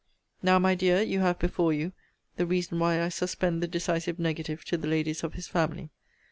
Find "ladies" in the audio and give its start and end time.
4.87-5.23